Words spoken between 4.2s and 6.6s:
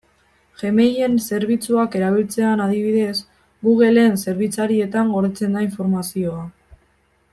zerbitzarietan gordetzen da informazioa.